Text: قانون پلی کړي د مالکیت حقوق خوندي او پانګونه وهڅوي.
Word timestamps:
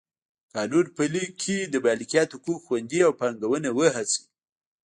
قانون 0.55 0.85
پلی 0.95 1.25
کړي 1.41 1.57
د 1.73 1.75
مالکیت 1.85 2.29
حقوق 2.35 2.59
خوندي 2.67 2.99
او 3.07 3.11
پانګونه 3.19 3.69
وهڅوي. 3.77 4.21